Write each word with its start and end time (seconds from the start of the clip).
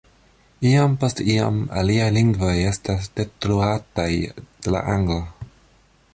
Iom 0.69 0.95
post 1.03 1.21
iom 1.33 1.59
aliaj 1.81 2.07
lingvoj 2.17 2.55
estas 2.73 3.13
detruataj 3.21 4.09
de 4.41 4.77
la 4.79 4.83
angla. 4.97 5.23